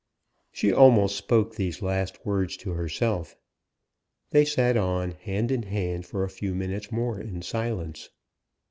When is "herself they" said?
2.71-4.45